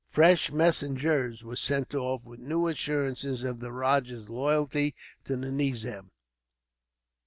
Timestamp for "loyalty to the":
4.29-5.51